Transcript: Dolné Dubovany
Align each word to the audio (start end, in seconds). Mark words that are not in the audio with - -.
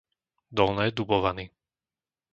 Dolné 0.51 0.87
Dubovany 0.95 1.45